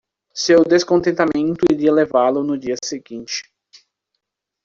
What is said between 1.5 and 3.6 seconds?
iria levá-lo no dia seguinte.